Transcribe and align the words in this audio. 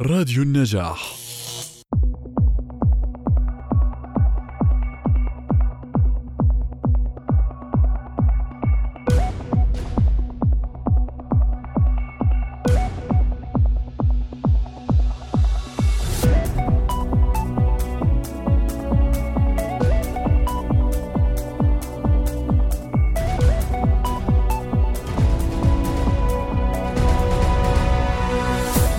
راديو 0.00 0.42
النجاح. 0.42 1.23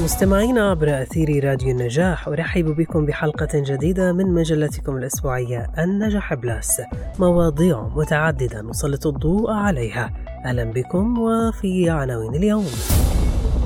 مستمعينا 0.06 0.70
عبر 0.70 1.02
أثير 1.02 1.46
راديو 1.50 1.70
النجاح 1.70 2.28
أرحب 2.28 2.66
بكم 2.66 3.06
بحلقة 3.06 3.48
جديدة 3.54 4.14
من 4.14 4.34
مجلتكم 4.34 4.98
الأسبوعية 4.98 5.68
النجاح 5.80 6.34
Plus. 6.34 6.82
مواضيع 7.20 7.88
متعددة 7.96 8.62
نسلط 8.62 9.08
الضوء 9.08 9.52
عليها. 9.52 10.14
أهلا 10.46 10.64
بكم 10.64 11.20
وفي 11.20 11.90
عناوين 11.90 12.36
اليوم. 12.36 12.66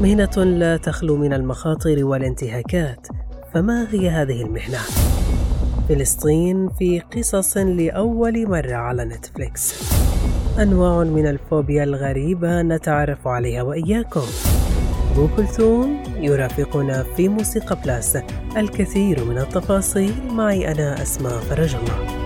مهنة 0.01 0.43
لا 0.43 0.77
تخلو 0.77 1.17
من 1.17 1.33
المخاطر 1.33 2.05
والانتهاكات 2.05 3.07
فما 3.53 3.87
هي 3.91 4.09
هذه 4.09 4.41
المهنة؟ 4.41 4.79
فلسطين 5.89 6.69
في 6.69 6.99
قصص 6.99 7.57
لأول 7.57 8.49
مرة 8.49 8.73
على 8.73 9.05
نتفليكس. 9.05 9.93
أنواع 10.59 11.03
من 11.03 11.27
الفوبيا 11.27 11.83
الغريبة 11.83 12.61
نتعرف 12.61 13.27
عليها 13.27 13.63
وإياكم. 13.63 14.25
أبو 15.11 15.27
كلثوم 15.37 16.03
يرافقنا 16.17 17.03
في 17.03 17.27
موسيقى 17.27 17.75
بلاس. 17.83 18.17
الكثير 18.57 19.23
من 19.23 19.37
التفاصيل 19.37 20.33
معي 20.33 20.71
أنا 20.71 21.01
أسماء 21.01 21.39
فرج 21.39 21.75
الله. 21.75 22.19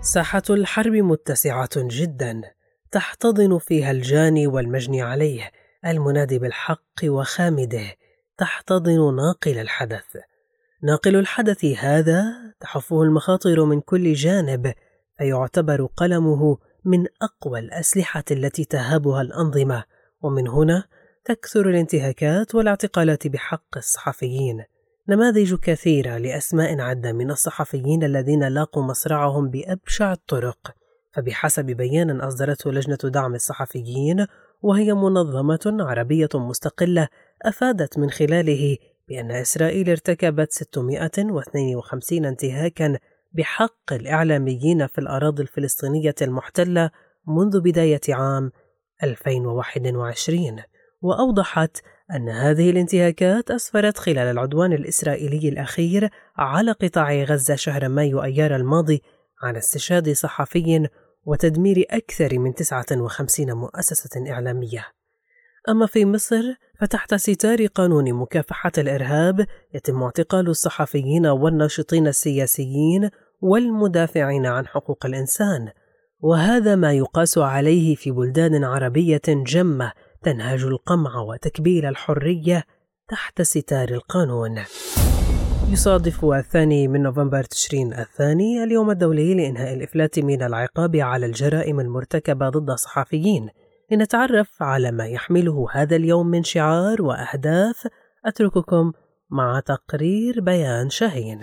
ساحة 0.00 0.42
الحرب 0.50 0.92
متسعة 0.92 1.70
جدا 1.76 2.42
تحتضن 2.90 3.58
فيها 3.58 3.90
الجاني 3.90 4.46
والمجني 4.46 5.02
عليه 5.02 5.50
المنادي 5.86 6.38
بالحق 6.38 7.04
وخامده 7.04 7.94
تحتضن 8.38 9.16
ناقل 9.16 9.58
الحدث. 9.58 10.31
ناقل 10.84 11.16
الحدث 11.16 11.64
هذا 11.64 12.34
تحفه 12.60 13.02
المخاطر 13.02 13.64
من 13.64 13.80
كل 13.80 14.12
جانب 14.14 14.72
فيعتبر 15.18 15.86
قلمه 15.86 16.58
من 16.84 17.06
أقوى 17.22 17.58
الأسلحة 17.58 18.24
التي 18.30 18.64
تهابها 18.64 19.22
الأنظمة 19.22 19.84
ومن 20.22 20.48
هنا 20.48 20.84
تكثر 21.24 21.70
الانتهاكات 21.70 22.54
والاعتقالات 22.54 23.26
بحق 23.26 23.76
الصحفيين. 23.76 24.64
نماذج 25.08 25.54
كثيرة 25.54 26.18
لأسماء 26.18 26.80
عدة 26.80 27.12
من 27.12 27.30
الصحفيين 27.30 28.04
الذين 28.04 28.48
لاقوا 28.48 28.82
مصرعهم 28.82 29.50
بأبشع 29.50 30.12
الطرق. 30.12 30.74
فبحسب 31.12 31.64
بيان 31.64 32.20
أصدرته 32.20 32.72
لجنة 32.72 32.98
دعم 33.04 33.34
الصحفيين 33.34 34.26
وهي 34.62 34.94
منظمة 34.94 35.76
عربية 35.80 36.28
مستقلة 36.34 37.08
أفادت 37.42 37.98
من 37.98 38.10
خلاله 38.10 38.76
بأن 39.08 39.30
إسرائيل 39.30 39.90
ارتكبت 39.90 40.52
652 40.52 42.24
انتهاكا 42.24 42.98
بحق 43.32 43.92
الإعلاميين 43.92 44.86
في 44.86 44.98
الأراضي 44.98 45.42
الفلسطينية 45.42 46.14
المحتلة 46.22 46.90
منذ 47.26 47.60
بداية 47.60 48.00
عام 48.08 48.52
2021 49.02 50.62
وأوضحت 51.02 51.76
أن 52.14 52.28
هذه 52.28 52.70
الانتهاكات 52.70 53.50
أسفرت 53.50 53.98
خلال 53.98 54.18
العدوان 54.18 54.72
الإسرائيلي 54.72 55.48
الأخير 55.48 56.10
على 56.36 56.72
قطاع 56.72 57.14
غزة 57.14 57.54
شهر 57.54 57.88
مايو 57.88 58.22
أيار 58.22 58.56
الماضي 58.56 59.02
عن 59.42 59.56
استشهاد 59.56 60.12
صحفي 60.12 60.88
وتدمير 61.24 61.86
أكثر 61.90 62.38
من 62.38 62.54
59 62.54 63.52
مؤسسة 63.52 64.30
إعلامية. 64.30 64.86
أما 65.68 65.86
في 65.86 66.06
مصر 66.06 66.42
فتحت 66.80 67.14
ستار 67.14 67.66
قانون 67.66 68.12
مكافحة 68.12 68.72
الإرهاب 68.78 69.46
يتم 69.74 70.02
اعتقال 70.02 70.48
الصحفيين 70.48 71.26
والناشطين 71.26 72.06
السياسيين 72.06 73.10
والمدافعين 73.40 74.46
عن 74.46 74.66
حقوق 74.66 75.06
الإنسان. 75.06 75.68
وهذا 76.20 76.76
ما 76.76 76.92
يقاس 76.92 77.38
عليه 77.38 77.94
في 77.94 78.10
بلدان 78.10 78.64
عربية 78.64 79.22
جمة 79.28 79.92
تنهج 80.22 80.64
القمع 80.64 81.20
وتكبيل 81.20 81.86
الحرية 81.86 82.64
تحت 83.08 83.42
ستار 83.42 83.88
القانون. 83.88 84.58
يصادف 85.70 86.24
الثاني 86.24 86.88
من 86.88 87.02
نوفمبر 87.02 87.44
تشرين 87.44 87.92
الثاني 87.92 88.64
اليوم 88.64 88.90
الدولي 88.90 89.34
لإنهاء 89.34 89.74
الإفلات 89.74 90.18
من 90.18 90.42
العقاب 90.42 90.96
على 90.96 91.26
الجرائم 91.26 91.80
المرتكبة 91.80 92.48
ضد 92.48 92.70
الصحفيين. 92.70 93.48
لنتعرف 93.92 94.62
على 94.62 94.90
ما 94.92 95.06
يحمله 95.06 95.66
هذا 95.72 95.96
اليوم 95.96 96.26
من 96.26 96.42
شعار 96.42 97.02
وأهداف. 97.02 97.86
أترككم 98.26 98.92
مع 99.30 99.60
تقرير 99.60 100.40
بيان 100.40 100.90
شاهين. 100.90 101.40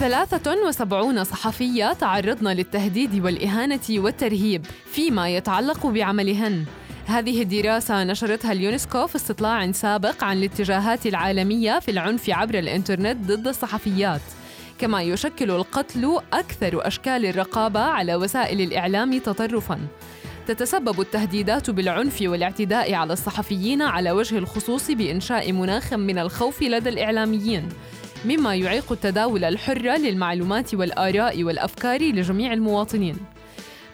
73 0.00 1.24
صحفية 1.24 1.92
تعرضن 1.92 2.48
للتهديد 2.48 3.24
والإهانة 3.24 3.80
والترهيب 3.90 4.66
فيما 4.66 5.28
يتعلق 5.28 5.86
بعملهن. 5.86 6.64
هذه 7.06 7.42
الدراسة 7.42 8.04
نشرتها 8.04 8.52
اليونسكو 8.52 9.06
في 9.06 9.16
استطلاع 9.16 9.72
سابق 9.72 10.24
عن 10.24 10.38
الاتجاهات 10.38 11.06
العالمية 11.06 11.78
في 11.78 11.90
العنف 11.90 12.30
عبر 12.30 12.58
الإنترنت 12.58 13.32
ضد 13.32 13.48
الصحفيات. 13.48 14.22
كما 14.78 15.02
يشكل 15.02 15.50
القتل 15.50 16.18
أكثر 16.32 16.86
أشكال 16.86 17.26
الرقابة 17.26 17.80
على 17.80 18.14
وسائل 18.14 18.60
الإعلام 18.60 19.18
تطرفاً. 19.18 19.78
تتسبب 20.46 21.00
التهديدات 21.00 21.70
بالعنف 21.70 22.22
والاعتداء 22.22 22.94
على 22.94 23.12
الصحفيين 23.12 23.82
على 23.82 24.10
وجه 24.10 24.38
الخصوص 24.38 24.90
بإنشاء 24.90 25.52
مناخ 25.52 25.92
من 25.94 26.18
الخوف 26.18 26.62
لدى 26.62 26.88
الإعلاميين 26.88 27.68
مما 28.24 28.54
يعيق 28.54 28.92
التداول 28.92 29.44
الحر 29.44 29.82
للمعلومات 29.82 30.74
والآراء 30.74 31.42
والأفكار 31.42 32.02
لجميع 32.02 32.52
المواطنين. 32.52 33.16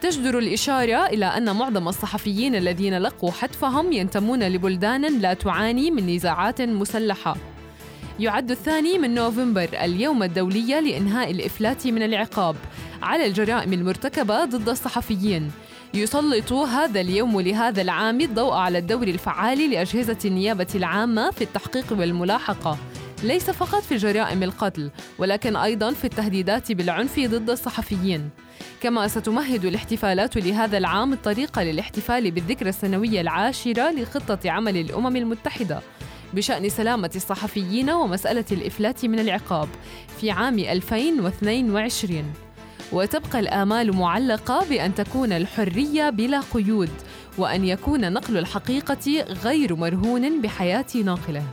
تجدر 0.01 0.39
الإشارة 0.39 1.05
إلى 1.05 1.25
أن 1.25 1.55
معظم 1.55 1.87
الصحفيين 1.87 2.55
الذين 2.55 2.97
لقوا 2.97 3.31
حتفهم 3.31 3.91
ينتمون 3.91 4.43
لبلدان 4.43 5.19
لا 5.19 5.33
تعاني 5.33 5.91
من 5.91 6.15
نزاعات 6.15 6.61
مسلحة. 6.61 7.35
يعد 8.19 8.51
الثاني 8.51 8.97
من 8.97 9.13
نوفمبر 9.13 9.69
اليوم 9.83 10.23
الدولي 10.23 10.81
لإنهاء 10.81 11.31
الإفلات 11.31 11.87
من 11.87 12.03
العقاب 12.03 12.55
على 13.01 13.25
الجرائم 13.25 13.73
المرتكبة 13.73 14.45
ضد 14.45 14.69
الصحفيين 14.69 15.51
يسلط 15.93 16.53
هذا 16.53 17.01
اليوم 17.01 17.41
لهذا 17.41 17.81
العام 17.81 18.21
الضوء 18.21 18.53
على 18.53 18.77
الدور 18.77 19.07
الفعال 19.07 19.71
لأجهزة 19.71 20.17
النيابة 20.25 20.67
العامة 20.75 21.31
في 21.31 21.43
التحقيق 21.43 21.85
والملاحقة. 21.91 22.77
ليس 23.23 23.49
فقط 23.49 23.81
في 23.81 23.97
جرائم 23.97 24.43
القتل 24.43 24.91
ولكن 25.17 25.55
أيضا 25.55 25.91
في 25.91 26.05
التهديدات 26.05 26.71
بالعنف 26.71 27.19
ضد 27.19 27.49
الصحفيين. 27.49 28.29
كما 28.81 29.07
ستمهد 29.07 29.65
الاحتفالات 29.65 30.37
لهذا 30.37 30.77
العام 30.77 31.13
الطريقة 31.13 31.63
للاحتفال 31.63 32.31
بالذكرى 32.31 32.69
السنوية 32.69 33.21
العاشرة 33.21 33.91
لخطة 33.91 34.49
عمل 34.49 34.77
الأمم 34.77 35.15
المتحدة 35.15 35.79
بشأن 36.33 36.69
سلامة 36.69 37.11
الصحفيين 37.15 37.89
ومسألة 37.89 38.45
الإفلات 38.51 39.05
من 39.05 39.19
العقاب 39.19 39.67
في 40.19 40.31
عام 40.31 40.59
2022 40.59 42.50
وتبقى 42.91 43.39
الآمال 43.39 43.95
معلقة 43.95 44.65
بأن 44.69 44.95
تكون 44.95 45.31
الحرية 45.31 46.09
بلا 46.09 46.41
قيود 46.53 46.89
وأن 47.37 47.65
يكون 47.65 48.13
نقل 48.13 48.37
الحقيقة 48.37 49.25
غير 49.43 49.75
مرهون 49.75 50.41
بحياة 50.41 50.85
ناقلة. 51.05 51.43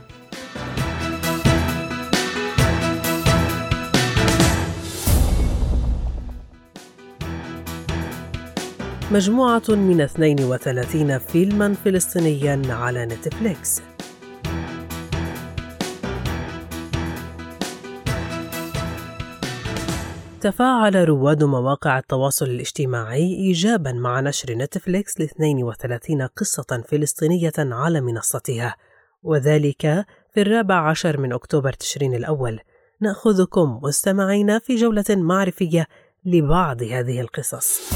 مجموعة 9.11 9.63
من 9.69 10.01
32 10.01 11.17
فيلما 11.19 11.73
فلسطينيا 11.73 12.61
على 12.69 13.05
نتفليكس 13.05 13.81
تفاعل 20.41 20.95
رواد 21.09 21.43
مواقع 21.43 21.99
التواصل 21.99 22.45
الاجتماعي 22.45 23.35
إيجابا 23.35 23.91
مع 23.91 24.19
نشر 24.19 24.53
نتفليكس 24.53 25.19
ل 25.19 25.23
32 25.23 26.21
قصة 26.21 26.83
فلسطينية 26.87 27.53
على 27.57 28.01
منصتها. 28.01 28.75
وذلك 29.23 30.05
في 30.33 30.41
الرابع 30.41 30.89
عشر 30.89 31.19
من 31.19 31.33
أكتوبر 31.33 31.73
تشرين 31.73 32.15
الأول. 32.15 32.59
نأخذكم 33.01 33.79
مستمعينا 33.83 34.59
في 34.59 34.75
جولة 34.75 35.05
معرفية 35.09 35.87
لبعض 36.25 36.83
هذه 36.83 37.21
القصص. 37.21 37.93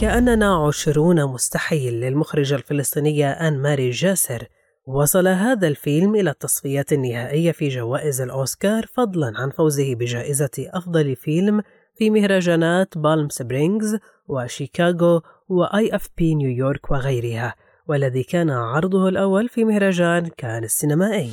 كأننا 0.00 0.66
عشرون 0.66 1.24
مستحيل 1.24 1.94
للمخرجه 2.00 2.54
الفلسطينيه 2.54 3.30
آن 3.30 3.58
ماري 3.58 3.90
جاسر 3.90 4.48
وصل 4.86 5.28
هذا 5.28 5.68
الفيلم 5.68 6.14
إلى 6.14 6.30
التصفيات 6.30 6.92
النهائية 6.92 7.52
في 7.52 7.68
جوائز 7.68 8.20
الأوسكار 8.20 8.86
فضلا 8.86 9.32
عن 9.36 9.50
فوزه 9.50 9.94
بجائزة 9.94 10.50
أفضل 10.58 11.16
فيلم 11.16 11.62
في 11.98 12.10
مهرجانات 12.10 12.98
بالم 12.98 13.28
سبرينغز 13.28 13.98
وشيكاغو 14.28 15.20
وآي 15.48 15.94
أف 15.94 16.08
بي 16.18 16.34
نيويورك 16.34 16.90
وغيرها 16.90 17.54
والذي 17.88 18.22
كان 18.22 18.50
عرضه 18.50 19.08
الأول 19.08 19.48
في 19.48 19.64
مهرجان 19.64 20.26
كان 20.36 20.64
السينمائي. 20.64 21.32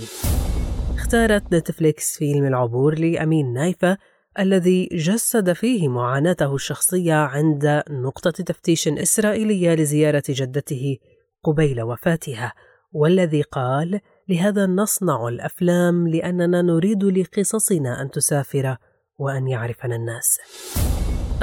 اختارت 0.95 1.53
نتفليكس 1.53 2.17
فيلم 2.17 2.45
العبور 2.45 2.99
لأمين 2.99 3.53
نايفة 3.53 3.97
الذي 4.39 4.89
جسد 4.91 5.53
فيه 5.53 5.87
معاناته 5.87 6.55
الشخصية 6.55 7.13
عند 7.13 7.83
نقطة 7.89 8.31
تفتيش 8.31 8.87
إسرائيلية 8.87 9.75
لزيارة 9.75 10.23
جدته 10.29 10.97
قبيل 11.43 11.81
وفاتها. 11.81 12.53
والذي 12.91 13.41
قال 13.41 13.99
لهذا 14.29 14.65
نصنع 14.65 15.27
الأفلام 15.27 16.07
لأننا 16.07 16.61
نريد 16.61 17.03
لقصصنا 17.03 18.01
أن 18.01 18.11
تسافر 18.11 18.77
وأن 19.17 19.47
يعرفنا 19.47 19.95
الناس. 19.95 20.39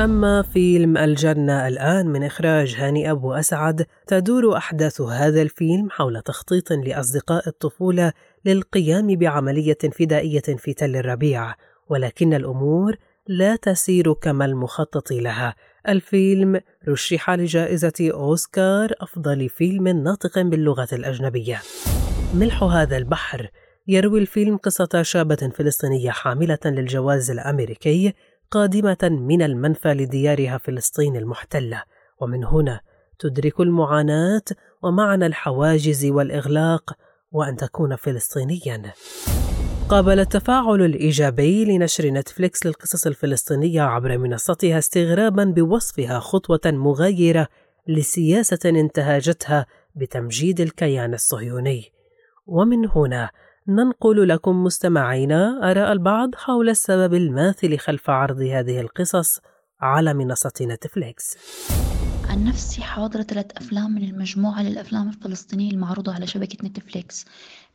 أما 0.01 0.43
فيلم 0.43 0.97
الجنة 0.97 1.69
الآن 1.69 2.07
من 2.07 2.23
إخراج 2.23 2.75
هاني 2.79 3.11
أبو 3.11 3.33
أسعد 3.33 3.87
تدور 4.07 4.57
أحداث 4.57 5.01
هذا 5.01 5.43
الفيلم 5.43 5.91
حول 5.91 6.23
تخطيط 6.23 6.73
لأصدقاء 6.73 7.49
الطفولة 7.49 8.13
للقيام 8.45 9.07
بعملية 9.07 9.79
فدائية 9.93 10.57
في 10.57 10.75
تل 10.75 10.97
الربيع 10.97 11.55
ولكن 11.89 12.35
الأمور 12.35 12.97
لا 13.27 13.57
تسير 13.57 14.13
كما 14.13 14.45
المخطط 14.45 15.13
لها. 15.13 15.55
الفيلم 15.89 16.61
رشح 16.89 17.31
لجائزة 17.31 17.93
أوسكار 18.01 18.93
أفضل 19.01 19.49
فيلم 19.49 19.89
ناطق 19.89 20.39
باللغة 20.39 20.89
الأجنبية. 20.93 21.61
ملح 22.35 22.63
هذا 22.63 22.97
البحر 22.97 23.51
يروي 23.89 24.21
الفيلم 24.21 24.57
قصة 24.57 25.03
شابة 25.03 25.51
فلسطينية 25.55 26.11
حاملة 26.11 26.59
للجواز 26.65 27.31
الأمريكي 27.31 28.15
قادمة 28.51 28.99
من 29.03 29.43
المنفى 29.43 29.89
لديارها 29.89 30.59
فلسطين 30.59 31.17
المحتلة. 31.17 31.83
ومن 32.21 32.45
هنا 32.45 32.81
تدرك 33.19 33.61
المعاناة 33.61 34.43
ومعنى 34.83 35.27
الحواجز 35.27 36.07
والإغلاق 36.07 36.93
وأن 37.33 37.57
تكون 37.57 37.97
فلسطينيا. 37.97 38.93
قابل 39.89 40.21
التفاعل 40.21 40.83
الإيجابي 40.83 41.65
لنشر 41.65 42.07
نتفليكس 42.11 42.67
للقصص 42.67 43.07
الفلسطينية 43.07 43.83
عبر 43.83 44.19
منصتها 44.19 44.79
استغرابا 44.79 45.45
بوصفها 45.45 46.21
خطوة 46.21 46.61
مغايرة 46.67 47.49
لسياسة 47.89 48.59
انتهجتها 48.65 49.67
بتمجيد 49.95 50.61
الكيان 50.61 51.15
الصهيوني. 51.15 51.93
ومن 52.47 52.89
هنا 52.89 53.31
ننقل 53.69 54.29
لكم 54.29 54.65
مستمعينا 54.65 55.71
آراء 55.71 55.93
البعض 55.93 56.35
حول 56.35 56.69
السبب 56.69 57.15
الماثل 57.15 57.79
خلف 57.79 58.11
عرض 58.11 58.41
هذه 58.41 58.81
القصص 58.81 59.41
على 59.81 60.15
منصة 60.15 60.53
نتفليكس. 60.63 61.37
عن 62.27 62.45
نفسي 62.45 62.83
حاضرة 62.83 63.23
ثلاث 63.23 63.47
أفلام 63.57 63.93
من 63.95 64.05
المجموعة 64.05 64.63
للأفلام 64.63 65.09
الفلسطينية 65.09 65.71
المعروضة 65.71 66.15
على 66.15 66.27
شبكة 66.27 66.69
نتفليكس. 66.69 67.25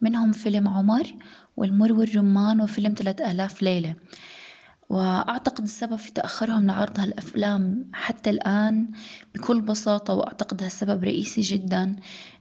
منهم 0.02 0.32
فيلم 0.32 0.68
عمر 0.68 1.14
والمر 1.58 1.94
والرمان 1.94 2.62
وفيلم 2.62 2.94
ثلاث 2.98 3.22
آلاف 3.22 3.62
ليلة. 3.62 3.96
وأعتقد 4.90 5.64
السبب 5.64 5.96
في 5.96 6.12
تأخرهم 6.12 6.68
لعرض 6.68 7.00
هالأفلام 7.00 7.90
حتى 7.94 8.30
الآن 8.30 8.92
بكل 9.36 9.62
بساطة 9.62 10.14
وأعتقد 10.14 10.64
هالسبب 10.64 11.04
رئيسي 11.04 11.42
جدا 11.42 11.96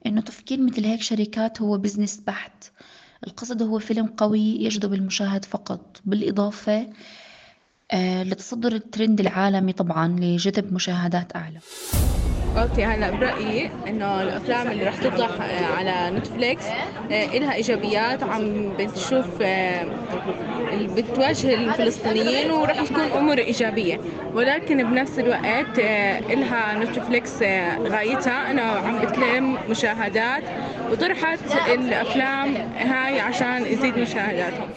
إنه 0.07 0.21
تفكير 0.21 0.61
مثل 0.61 0.85
هيك 0.85 1.03
شركات 1.03 1.63
هو 1.63 1.79
business 1.79 2.17
بحت. 2.21 2.65
القصد 3.27 3.63
هو 3.63 3.79
فيلم 3.79 4.07
قوي 4.07 4.41
يجذب 4.65 4.95
المشاهد 4.95 5.45
فقط. 5.45 6.01
بالإضافة 6.05 6.91
آه، 7.93 8.23
لتصدر 8.23 8.73
الترند 8.73 9.21
العالمي 9.21 9.73
طبعا 9.73 10.09
لجذب 10.21 10.73
مشاهدات 10.73 11.37
أعلى. 11.37 11.59
okay 12.59 12.85
هلا 12.85 13.11
برأيي 13.11 13.71
إنه 13.89 14.23
الأفلام 14.23 14.71
اللي 14.71 14.85
رح 14.85 14.97
تطلع 14.97 15.27
آه، 15.27 15.65
على 15.77 16.17
نتفليكس 16.19 16.65
آه، 17.11 17.39
لها 17.39 17.55
إيجابيات 17.55 18.23
عم 18.23 18.73
بتشوف 18.79 19.27
بتواجه 20.97 21.55
الفلسطينيين 21.55 22.51
ورح 22.51 22.85
تكون 22.85 23.01
أمور 23.19 23.39
إيجابية. 23.39 24.01
ولكن 24.35 24.91
بنفس 24.91 25.19
الوقت 25.19 25.79
لها 26.31 26.75
نتفليكس 26.85 27.43
غايتها 27.89 28.51
إنه 28.51 28.63
عم 28.63 28.99
بتلم 28.99 29.59
مشاهدات 29.71 30.43
وطرحت 30.93 31.39
الأفلام 31.75 32.55
هاي 32.77 33.21
عشان 33.21 33.67
يزيد 33.67 33.99
مشاهداتهم 33.99 34.69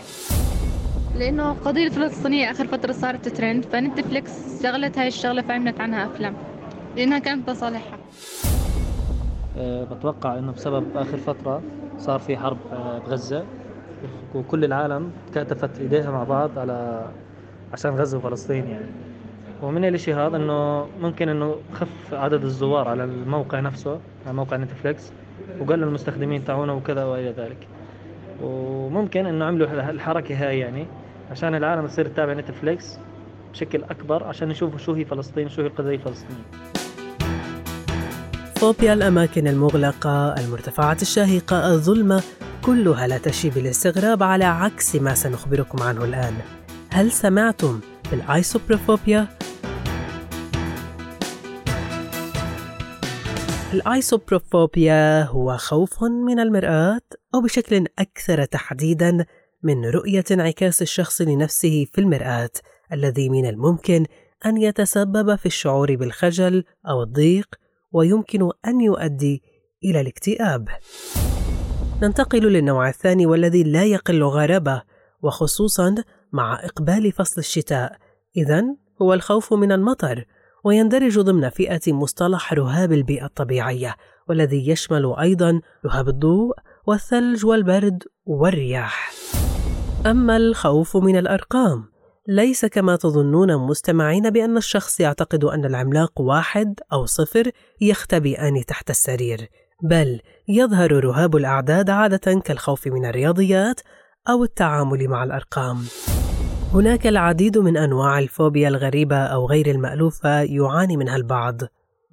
لأنه 1.18 1.54
قضية 1.54 1.88
الفلسطينية 1.88 2.52
آخر 2.52 2.68
فترة 2.68 2.92
صارت 2.92 3.28
ترند 3.28 3.66
فنتفليكس 3.66 4.32
استغلت 4.32 4.98
هاي 4.98 5.08
الشغلة 5.08 5.42
فعملت 5.42 5.80
عنها 5.80 6.06
أفلام 6.06 6.34
لأنها 6.98 7.20
كانت 7.20 7.50
بصالحها 7.50 7.98
أه 9.58 9.84
بتوقع 9.84 10.38
إنه 10.38 10.52
بسبب 10.52 10.86
آخر 10.96 11.18
فترة 11.18 11.62
صار 11.98 12.20
في 12.20 12.38
حرب 12.38 12.58
أه 12.72 13.00
بغزة 13.00 13.44
وكل 14.36 14.66
العالم 14.66 15.12
كاتفت 15.34 15.80
إيديها 15.80 16.12
مع 16.12 16.24
بعض 16.24 16.60
على 16.60 17.06
عشان 17.74 17.92
غزة 17.92 18.18
وفلسطين 18.18 18.68
يعني. 18.68 18.86
ومن 19.62 19.86
الإشي 19.86 20.14
هذا 20.14 20.38
إنه 20.38 20.88
ممكن 21.02 21.30
إنه 21.30 21.56
خف 21.74 22.14
عدد 22.14 22.44
الزوار 22.44 22.88
على 22.88 23.04
الموقع 23.04 23.60
نفسه 23.60 24.00
على 24.26 24.36
موقع 24.36 24.58
نتفليكس 24.58 25.12
وقل 25.60 25.84
المستخدمين 25.84 26.46
تاعونه 26.46 26.74
وكذا 26.74 27.04
وإلى 27.04 27.30
ذلك. 27.30 27.68
وممكن 28.42 29.26
إنه 29.26 29.46
عملوا 29.46 29.90
الحركه 29.90 30.48
هاي 30.48 30.60
يعني. 30.60 30.86
عشان 31.34 31.56
العالم 31.56 31.88
تصير 31.88 32.08
تتابع 32.08 32.34
نتفليكس 32.34 32.98
بشكل 33.52 33.84
أكبر 33.84 34.24
عشان 34.24 34.52
يشوفوا 34.52 34.78
شو 34.78 34.94
هي 34.94 35.06
فلسطين 35.06 35.50
شو 35.50 35.62
هي 35.62 35.68
القضية 35.68 35.96
الفلسطينية 35.96 36.44
فوبيا 38.56 38.94
الأماكن 38.94 39.48
المغلقة 39.48 40.36
المرتفعات 40.40 41.02
الشاهقة 41.02 41.74
الظلمة 41.74 42.24
كلها 42.66 43.08
لا 43.08 43.18
تشي 43.18 43.50
بالاستغراب 43.50 44.24
على 44.24 44.46
عكس 44.46 44.96
ما 44.96 45.14
سنخبركم 45.14 45.84
عنه 45.84 46.06
الآن 46.06 46.34
هل 46.92 47.12
سمعتم 47.12 47.80
بالآيسوبروفوبيا؟ 48.12 49.28
الآيسوبروفوبيا 53.74 55.24
هو 55.24 55.58
خوف 55.58 56.04
من 56.04 56.40
المرآة 56.40 57.02
أو 57.36 57.42
بشكل 57.42 57.86
أكثر 58.00 58.46
تحديداً 58.46 59.26
من 59.64 59.86
رؤية 59.86 60.24
انعكاس 60.32 60.82
الشخص 60.82 61.22
لنفسه 61.22 61.86
في 61.94 62.02
المرآة 62.02 62.50
الذي 62.94 63.30
من 63.30 63.46
الممكن 63.46 64.06
أن 64.46 64.58
يتسبب 64.58 65.36
في 65.36 65.46
الشعور 65.46 65.96
بالخجل 65.96 66.64
أو 66.90 67.04
الضيق 67.04 67.56
ويمكن 67.92 68.50
أن 68.68 68.82
يؤدي 68.82 69.44
إلى 69.86 70.02
الاكتئاب. 70.02 70.68
ننتقل 72.02 72.40
للنوع 72.40 72.90
الثاني 72.90 73.26
والذي 73.26 73.64
لا 73.64 73.84
يقل 73.84 74.24
غرابة 74.24 74.82
وخصوصا 75.22 75.96
مع 76.34 76.66
إقبال 76.66 77.12
فصل 77.12 77.42
الشتاء، 77.42 77.98
إذا 78.38 78.64
هو 79.02 79.14
الخوف 79.14 79.54
من 79.54 79.72
المطر 79.72 80.26
ويندرج 80.64 81.20
ضمن 81.20 81.50
فئة 81.50 81.94
مصطلح 81.94 82.54
رهاب 82.54 82.92
البيئة 82.92 83.26
الطبيعية 83.26 83.96
والذي 84.30 84.70
يشمل 84.70 85.16
أيضا 85.20 85.62
رهاب 85.86 86.08
الضوء 86.08 86.56
والثلج 86.88 87.46
والبرد 87.46 88.04
والرياح. 88.26 89.12
أما 90.06 90.38
الخوف 90.38 90.98
من 90.98 91.18
الأرقام 91.18 91.84
ليس 92.28 92.66
كما 92.66 92.96
تظنون 92.96 93.58
مستمعين 93.58 94.30
بأن 94.30 94.58
الشخص 94.58 95.00
يعتقد 95.00 95.44
أن 95.44 95.66
العملاق 95.66 96.22
واحد 96.22 96.80
أو 96.94 97.06
صفر 97.06 97.52
يختبئان 97.82 98.66
تحت 98.68 98.90
السرير 98.90 99.50
بل 99.84 100.20
يظهر 100.48 101.04
رهاب 101.04 101.36
الأعداد 101.36 101.90
عادة 101.90 102.40
كالخوف 102.40 102.88
من 102.88 103.06
الرياضيات 103.06 103.82
أو 104.30 104.44
التعامل 104.44 105.08
مع 105.08 105.24
الأرقام. 105.24 105.78
هناك 106.74 107.08
العديد 107.08 107.58
من 107.58 107.78
أنواع 107.78 108.20
الفوبيا 108.20 108.68
الغريبة 108.68 109.18
أو 109.18 109.46
غير 109.48 109.72
المألوفة 109.72 110.42
يعاني 110.42 110.98
منها 110.98 111.16
البعض. 111.16 111.62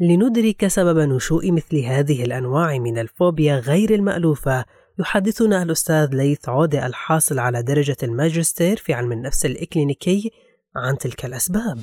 لندرك 0.01 0.67
سبب 0.67 0.99
نشوء 0.99 1.53
مثل 1.53 1.79
هذه 1.79 2.25
الأنواع 2.25 2.79
من 2.79 2.99
الفوبيا 2.99 3.57
غير 3.57 3.95
المألوفة 3.95 4.65
يحدثنا 5.01 5.63
الأستاذ 5.63 6.09
ليث 6.13 6.49
عودة 6.49 6.87
الحاصل 6.87 7.39
على 7.39 7.63
درجة 7.63 7.97
الماجستير 8.03 8.77
في 8.77 8.93
علم 8.93 9.13
النفس 9.13 9.47
الإكلينيكي 9.47 10.31
عن 10.77 10.99
تلك 10.99 11.25
الأسباب. 11.25 11.79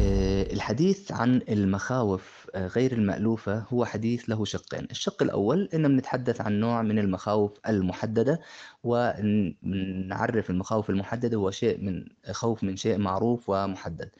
آه، 0.00 0.52
الحديث 0.52 1.12
عن 1.12 1.42
المخاوف 1.48 2.46
آه، 2.54 2.66
غير 2.66 2.92
المألوفة 2.92 3.58
هو 3.58 3.84
حديث 3.84 4.22
له 4.28 4.44
شقين. 4.44 4.86
الشق 4.90 5.22
الأول 5.22 5.68
إن 5.74 5.88
بنتحدث 5.88 6.40
عن 6.40 6.60
نوع 6.60 6.82
من 6.82 6.98
المخاوف 6.98 7.52
المحددة 7.68 8.40
ونعرف 8.84 10.50
المخاوف 10.50 10.90
المحددة 10.90 11.36
هو 11.36 11.50
شيء 11.50 11.84
من 11.84 12.04
خوف 12.30 12.64
من 12.64 12.76
شيء 12.76 12.98
معروف 12.98 13.44
ومحدد. 13.48 14.10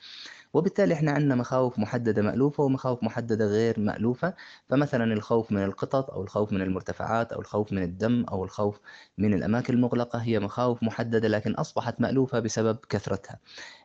وبالتالي 0.54 0.94
إحنا 0.94 1.12
عندنا 1.12 1.34
مخاوف 1.34 1.78
محددة 1.78 2.22
مألوفة 2.22 2.64
ومخاوف 2.64 3.02
محددة 3.04 3.46
غير 3.46 3.80
مألوفة. 3.80 4.34
فمثلا 4.68 5.04
الخوف 5.04 5.52
من 5.52 5.64
القطط 5.64 6.10
أو 6.10 6.22
الخوف 6.22 6.52
من 6.52 6.62
المرتفعات 6.62 7.32
أو 7.32 7.40
الخوف 7.40 7.72
من 7.72 7.82
الدم 7.82 8.24
أو 8.24 8.44
الخوف 8.44 8.80
من 9.18 9.34
الأماكن 9.34 9.74
المغلقة 9.74 10.18
هي 10.18 10.40
مخاوف 10.40 10.82
محددة 10.82 11.28
لكن 11.28 11.54
أصبحت 11.54 12.00
مألوفة 12.00 12.40
بسبب 12.40 12.78
كثرتها. 12.88 13.38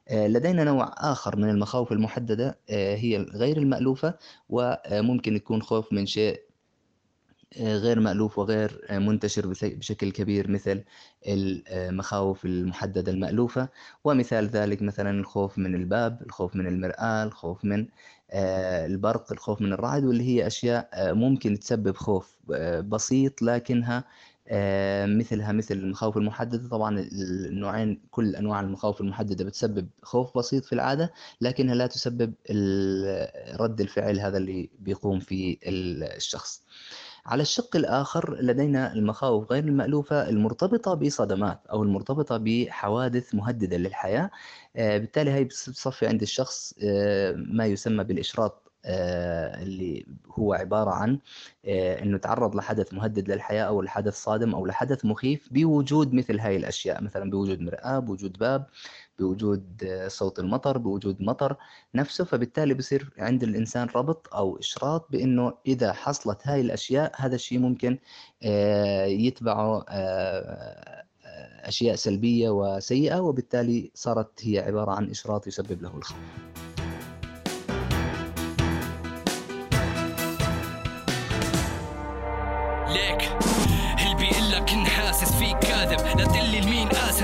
آه، 0.10 0.28
لدينا 0.28 0.64
نوع 0.64 0.94
آخر 0.98 1.36
من 1.38 1.50
المخاوف 1.50 1.92
المحددة 1.92 2.60
آه، 2.70 2.96
هي 2.96 3.18
غير 3.18 3.58
المألوفة 3.58 4.14
وممكن 4.50 5.36
يكون 5.36 5.62
خوف 5.62 5.94
من 5.94 6.06
شيء 6.06 6.53
غير 7.58 8.00
مألوف 8.00 8.40
وغير 8.40 8.82
منتشر 8.92 9.48
بشكل 9.64 10.12
كبير 10.12 10.52
مثل 10.52 10.84
المخاوف 11.28 12.46
المحددة 12.46 13.12
المألوفة. 13.12 13.70
ومثال 14.04 14.48
ذلك 14.48 14.82
مثلا 14.82 15.20
الخوف 15.20 15.58
من 15.58 15.76
الباب 15.76 16.22
الخوف 16.26 16.56
من 16.56 16.68
المرآة 16.68 17.24
الخوف 17.24 17.66
من 17.66 17.88
البرق 18.34 19.32
الخوف 19.32 19.62
من 19.62 19.74
الرعد 19.74 20.04
واللي 20.04 20.24
هي 20.24 20.48
أشياء 20.48 20.90
ممكن 21.14 21.60
تسبب 21.60 21.96
خوف 21.96 22.38
بسيط 22.82 23.42
لكنها 23.42 24.04
آه، 24.48 25.06
مثلها 25.06 25.52
مثل 25.52 25.76
المخاوف 25.76 26.18
المحددة. 26.18 26.70
طبعا 26.70 27.00
النوعين 27.12 28.02
كل 28.12 28.36
أنواع 28.36 28.60
المخاوف 28.62 29.02
المحددة 29.02 29.46
بتسبب 29.46 29.88
خوف 30.04 30.38
بسيط 30.38 30.66
في 30.66 30.74
العادة 30.74 31.14
لكنها 31.42 31.76
لا 31.76 31.88
تسبب 31.88 32.34
رد 33.60 33.82
الفعل 33.82 34.20
هذا 34.20 34.38
اللي 34.38 34.70
بيقوم 34.80 35.20
فيه 35.20 35.58
الشخص. 35.64 36.64
على 37.26 37.42
الشق 37.42 37.76
الآخر 37.76 38.38
لدينا 38.42 38.94
المخاوف 38.94 39.52
غير 39.52 39.64
المألوفة 39.64 40.30
المرتبطة 40.30 40.94
بصدمات 40.94 41.62
أو 41.72 41.84
المرتبطة 41.84 42.38
بحوادث 42.38 43.36
مهددة 43.36 43.78
للحياة. 43.78 44.32
آه، 44.76 44.98
بالتالي 44.98 45.32
هي 45.32 45.44
بتصفي 45.44 46.08
عند 46.08 46.22
الشخص 46.22 46.74
آه، 46.84 47.32
ما 47.38 47.66
يسمى 47.66 48.04
بالإشراط 48.04 48.64
آه، 48.86 49.62
اللي 49.64 50.06
هو 50.28 50.54
عبارة 50.54 50.92
عن 50.92 51.20
أنه 51.68 52.18
تعرض 52.18 52.56
لحدث 52.56 52.94
مهدد 52.94 53.32
للحياة 53.32 53.64
أو 53.64 53.82
لحدث 53.82 54.14
صادم 54.24 54.56
أو 54.56 54.66
لحدث 54.66 55.06
مخيف 55.06 55.50
بوجود 55.52 56.14
مثل 56.14 56.40
هاي 56.40 56.56
الأشياء 56.58 57.04
مثلا 57.04 57.30
بوجود 57.32 57.60
مرآة 57.62 58.00
بوجود 58.00 58.38
باب. 58.38 58.66
بوجود 59.20 59.84
آه، 59.84 60.08
صوت 60.08 60.40
المطر 60.40 60.78
بوجود 60.78 61.22
مطر 61.22 61.58
نفسه 61.96 62.24
فبالتالي 62.24 62.74
بصير 62.74 63.10
عند 63.18 63.44
الإنسان 63.44 63.88
ربط 63.96 64.34
أو 64.34 64.60
إشراط 64.60 65.08
بأنه 65.12 65.54
إذا 65.68 65.94
حصلت 65.94 66.48
هاي 66.48 66.62
الأشياء 66.62 67.12
هذا 67.16 67.36
الشيء 67.36 67.60
ممكن 67.60 68.00
يتبعه 69.08 69.86
أشياء 71.64 71.96
سلبية 71.96 72.50
وسيئة 72.50 73.20
وبالتالي 73.20 73.92
صارت 73.94 74.46
هي 74.46 74.60
عبارة 74.60 74.92
عن 74.92 75.10
إشراط 75.10 75.48
يسبب 75.48 75.82
له 75.82 75.98
الخوف 75.98 76.18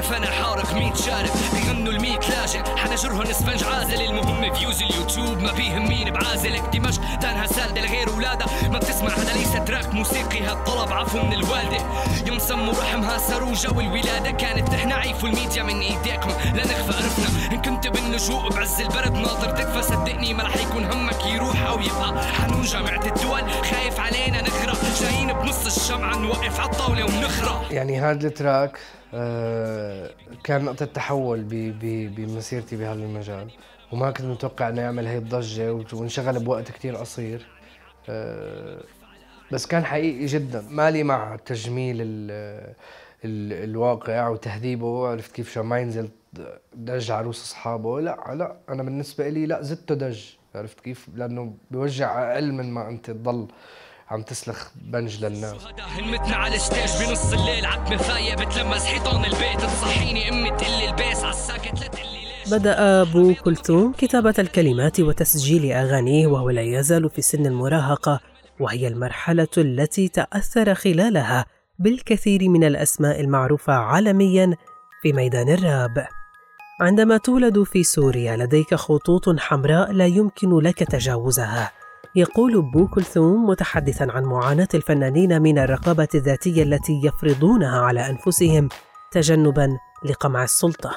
فانا 0.02 0.28
حارق 0.32 0.74
ميت 0.74 0.98
شارب. 0.98 1.30
بيغنوا 1.54 1.94
الميت 1.94 2.30
لاجئ. 2.30 2.64
حنجرهم 2.78 3.22
اسفنج 3.22 3.64
عازل. 3.64 4.02
المهم 4.02 4.54
فيوز 4.54 4.82
اليوتيوب 4.82 5.42
ما 5.42 5.52
بيهم 5.52 5.90
مين 5.90 6.14
بعازلك 6.14 6.64
دمشق 6.74 7.02
دانها 7.22 7.48
سالدة 7.48 7.82
لغير 7.82 8.10
ولادة. 8.10 8.46
ما 8.70 8.78
بتسمع 8.78 9.10
هذا 9.10 9.34
ليس 9.34 9.54
تراك 9.68 9.94
موسيقي. 9.94 10.40
هالطلب 10.42 10.94
عفو 10.94 11.18
من 11.18 11.34
الوالدة. 11.34 11.78
يوم 12.26 12.40
سموا 12.40 12.74
رحمها 12.74 13.18
سروجة 13.18 13.72
والولادة 13.72 14.32
كانت 14.32 14.70
نحن 14.74 14.92
عيفوا 14.92 15.30
الميديا 15.30 15.64
من 15.64 15.80
ايديكم 15.80 16.30
لا 16.54 16.64
نخفى 16.64 16.98
عرفنا. 16.98 17.52
ان 17.52 17.62
كنت 17.62 17.88
باللجوء 17.88 18.50
بعز 18.50 18.82
البرد. 18.82 19.14
ناطر 19.14 19.50
تكفى 19.50 19.84
صدقني 19.84 20.34
ما 20.34 20.44
رح 20.44 20.56
يكون 20.56 20.86
همك 20.86 21.26
يروح 21.26 21.62
أو 21.62 21.80
يبقى. 21.80 22.26
حنون 22.34 22.62
جامعة 22.62 23.06
الدول. 23.06 23.42
بنص 25.50 25.78
الشمعة 25.78 26.18
نوقف 26.18 26.60
عالطاولة 26.60 27.06
ونخرق. 27.06 27.74
يعني 27.74 28.00
هذا 28.00 28.28
التراك 28.28 28.80
آه، 29.14 30.10
كان 30.44 30.66
نقطة 30.66 30.86
تحول 30.86 31.44
بمسيرتي 32.16 32.76
بهذا 32.76 32.94
المجال. 32.94 33.52
وما 33.92 34.12
كنت 34.12 34.26
متوقع 34.26 34.70
إنه 34.70 34.82
يعمل 34.82 35.08
هي 35.08 35.18
الضجة 35.18 35.74
وانشغل 35.94 36.40
بوقت 36.40 36.72
كتير 36.72 36.96
قصير. 36.96 37.46
آه، 38.10 38.84
بس 39.52 39.68
كان 39.68 39.86
حقيقي 39.86 40.26
جدا. 40.26 40.66
مالي 40.70 41.04
مع 41.04 41.36
تجميل 41.46 41.98
ال 42.02 42.74
الواقع 43.70 44.28
وتهذيبه 44.28 45.08
عرفت 45.08 45.32
كيف 45.32 45.54
شو 45.54 45.64
ما 45.64 45.80
ينزل 45.80 46.10
دج 46.74 47.12
عروس 47.12 47.44
أصحابه. 47.44 48.00
لا 48.00 48.34
لا 48.34 48.56
أنا 48.70 48.84
بالنسبة 48.84 49.30
لي 49.30 49.46
لا 49.46 49.62
زدته 49.62 49.96
دج. 49.96 50.26
عرفت 50.56 50.80
كيف؟ 50.80 51.10
لأنه 51.16 51.54
بيوجع 51.72 52.34
أقل 52.34 52.52
من 52.52 52.74
ما 52.74 52.90
أنت 52.90 53.12
تضل. 53.12 53.48
عم 54.10 54.22
تسلخ 54.22 54.68
بنج 54.76 55.26
للناس. 55.26 55.56
هلمتنا 55.80 56.36
على 56.36 56.56
ال 56.56 56.64
stage 56.64 57.08
بنص 57.08 57.34
الليل. 57.34 57.66
عتمة 57.66 57.98
فايت 57.98 58.36
بتلمس 58.36 58.86
حيطان 58.86 59.26
البيت. 59.26 59.62
تصحيني 59.62 60.30
أمي 60.30 60.50
تقلي 60.50 60.90
ال 60.90 60.97
bass 60.97 61.24
على 61.24 61.30
الساكت. 61.30 61.74
لتقلي 61.74 62.20
بدأ 62.52 63.02
أبو 63.02 63.34
كلثوم 63.34 63.94
كتابة 63.94 64.34
الكلمات 64.40 65.00
وتسجيل 65.00 65.72
أغانيه 65.72 66.28
وهو 66.28 66.50
لا 66.50 66.62
يزال 66.62 67.10
في 67.10 67.22
سن 67.22 67.46
المراهقة 67.46 68.20
وهي 68.60 68.88
المرحلة 68.88 69.48
التي 69.58 70.08
تأثر 70.08 70.76
خلالها 70.76 71.46
بالكثير 71.80 72.50
من 72.50 72.64
الأسماء 72.64 73.22
المعروفة 73.22 73.74
عالميا 73.74 74.56
في 75.02 75.14
ميدان 75.14 75.50
الراب. 75.50 76.08
عندما 76.82 77.18
تولد 77.18 77.64
في 77.64 77.84
سوريا 77.84 78.38
لديك 78.38 78.76
خطوط 78.76 79.40
حمراء 79.40 79.92
لا 79.92 80.06
يمكن 80.06 80.60
لك 80.60 80.84
تجاوزها. 80.84 81.72
يقول 82.16 82.62
بو 82.62 82.88
كلثوم 82.88 83.50
متحدثا 83.50 84.08
عن 84.10 84.24
معاناة 84.24 84.68
الفنانين 84.74 85.42
من 85.42 85.60
الرقابة 85.60 86.08
الذاتية 86.16 86.64
التي 86.64 87.02
يفرضونها 87.04 87.82
على 87.82 88.10
أنفسهم 88.10 88.70
تجنبا 89.12 89.78
لقمع 90.06 90.44
السلطة. 90.44 90.92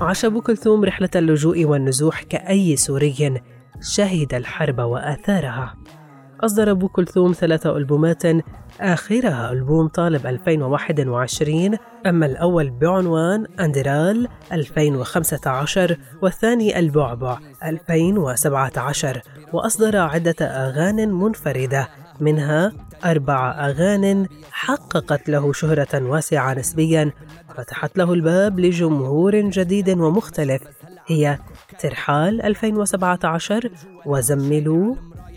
عاش 0.00 0.24
أبو 0.24 0.40
كلثوم 0.40 0.84
رحلة 0.84 1.10
اللجوء 1.16 1.64
والنزوح 1.64 2.22
كأي 2.22 2.76
سوري 2.76 3.40
شهد 3.80 4.34
الحرب 4.34 4.78
وآثارها. 4.78 5.79
أصدر 6.40 6.70
أبو 6.70 6.88
كلثوم 6.88 7.32
ثلاث 7.32 7.66
ألبومات 7.66 8.22
آخرها 8.80 9.52
ألبوم 9.52 9.88
طالب 9.88 10.26
2021 10.26 11.76
أما 12.06 12.26
الأول 12.26 12.70
بعنوان 12.70 13.46
أندرال 13.60 14.28
2015 14.52 15.96
والثاني 16.22 16.78
البعبع 16.78 17.38
2017 17.64 19.20
وأصدر 19.52 19.96
عدة 19.96 20.46
أغاني 20.46 21.06
منفردة 21.06 21.88
منها 22.20 22.72
أربع 23.04 23.66
أغان 23.66 24.26
حققت 24.52 25.28
له 25.28 25.52
شهرة 25.52 26.04
واسعة 26.06 26.54
نسبيا 26.54 27.12
فتحت 27.56 27.98
له 27.98 28.12
الباب 28.12 28.60
لجمهور 28.60 29.40
جديد 29.40 29.90
ومختلف 29.90 30.62
هي 31.06 31.38
ترحال 31.80 32.42
2017 32.42 33.70
وزملوا 34.06 34.94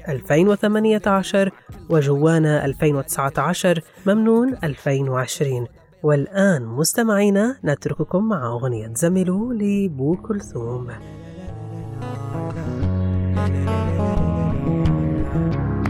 2018 0.09 1.51
وجوانا 1.89 2.65
2019 2.65 3.81
ممنون 4.05 4.55
2020 4.63 5.67
والآن 6.03 6.65
مستمعينا 6.65 7.57
نترككم 7.65 8.29
مع 8.29 8.45
أغنية 8.47 8.91
زملوا 8.93 9.53
لبو 9.53 10.15
كلثوم. 10.15 10.87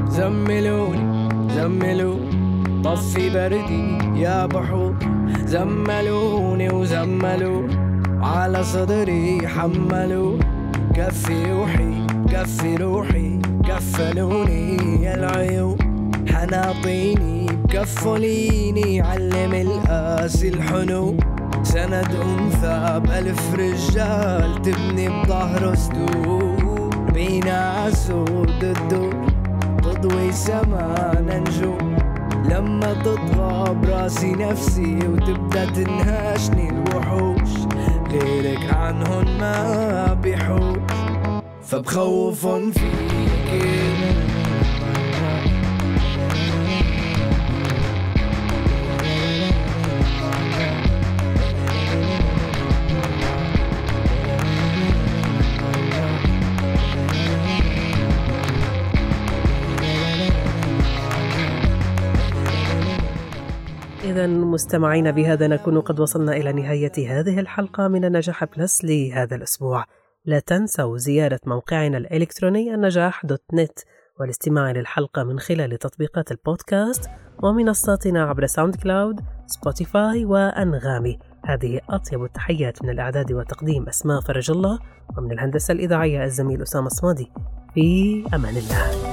زملوني 0.07 1.29
زملوا 1.55 2.19
طفي 2.83 3.29
بردي 3.29 4.19
يا 4.21 4.45
بحور. 4.45 4.95
زملوني 5.45 6.69
وزملوا 6.69 7.67
على 8.21 8.63
صدري 8.63 9.47
حملوا 9.47 10.37
كفي 10.95 11.51
روحي 11.51 12.07
كفي 12.31 12.75
روحي. 12.75 13.42
كفلوني 13.67 15.13
العيون 15.13 15.77
حناطيني 16.29 17.45
بكفليني 17.45 19.01
علم 19.01 19.53
القاسي 19.53 20.47
الحنو. 20.49 21.17
سند 21.63 22.07
أنثى 22.21 22.99
بألف 22.99 23.55
رجال 23.55 24.61
تبني 24.61 25.09
بظهره 25.09 25.75
سدود 25.75 27.13
بينا 27.13 27.69
عسود 27.69 28.63
الدور 28.63 29.25
تضوي 29.83 30.31
سما 30.31 31.13
نجوم 31.21 31.97
لما 32.49 32.93
تطغى 32.93 33.75
براسي 33.75 34.31
نفسي 34.31 34.97
وتبدأ 35.07 35.65
تنهاشني 35.65 36.69
الوحوش. 36.69 37.49
غيرك 38.11 38.73
عنهن 38.73 39.25
ما 39.39 40.13
بيحوش 40.13 40.93
فبخوفن 41.63 42.71
فيكي 42.71 43.22
إذا 64.03 64.27
مستمعينا 64.27 65.11
بهذا 65.11 65.47
نكون 65.47 65.81
قد 65.81 65.99
وصلنا 65.99 66.37
إلى 66.37 66.53
نهاية 66.53 66.91
هذه 67.19 67.39
الحلقة 67.39 67.87
من 67.87 68.05
النجاح 68.05 68.43
بلس 68.43 68.85
لهذا 68.85 69.35
الأسبوع. 69.35 69.85
لا 70.25 70.39
تنسوا 70.39 70.97
زيارة 70.97 71.39
موقعنا 71.45 71.97
الإلكتروني 71.97 72.73
النجاح 72.73 73.25
dot 73.25 73.43
net 73.53 73.79
والاستماع 74.19 74.71
للحلقة 74.71 75.23
من 75.23 75.39
خلال 75.39 75.77
تطبيقات 75.77 76.31
البودكاست 76.31 77.09
ومنصاتنا 77.43 78.23
عبر 78.23 78.45
ساوند 78.45 78.75
كلاود 78.75 79.19
سبوتيفاي 79.45 80.25
وأنغامي. 80.25 81.19
هذه 81.45 81.79
أطيب 81.89 82.23
التحيات 82.23 82.83
من 82.83 82.89
الإعداد 82.89 83.31
وتقديم 83.31 83.87
أسماء 83.87 84.21
فرج 84.21 84.51
الله 84.51 84.79
ومن 85.17 85.31
الهندسة 85.31 85.71
الإذاعية 85.71 86.23
الزميل 86.23 86.61
أسامة 86.61 86.89
صمادي. 86.89 87.31
في 87.73 88.23
أمان 88.33 88.57
الله. 88.57 89.12